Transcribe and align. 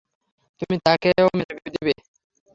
তুমি 0.59 0.75
তাকেও 0.85 1.27
মেরে 1.37 1.55
দিবে। 1.65 1.93